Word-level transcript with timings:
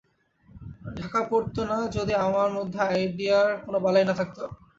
ঢাকা 0.97 1.21
পড়ত 1.29 1.55
না 1.69 1.77
যদি 1.97 2.13
আমার 2.25 2.49
মধ্যে 2.57 2.79
আইডিয়ার 2.87 3.49
কোনো 3.63 3.77
বালাই 3.85 4.05
না 4.07 4.13
থাকত। 4.19 4.37